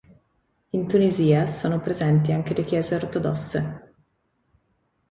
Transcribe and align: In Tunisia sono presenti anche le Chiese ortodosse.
In 0.71 0.87
Tunisia 0.87 1.45
sono 1.45 1.79
presenti 1.79 2.31
anche 2.31 2.55
le 2.55 2.63
Chiese 2.63 2.95
ortodosse. 2.95 3.93